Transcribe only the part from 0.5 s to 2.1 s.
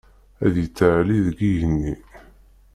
yettɛelli deg igenni.